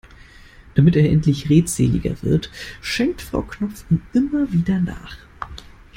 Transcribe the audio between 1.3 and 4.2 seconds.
redseliger wird, schenkt Frau Knopf ihm